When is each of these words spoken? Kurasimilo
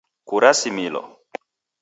Kurasimilo 0.27 1.03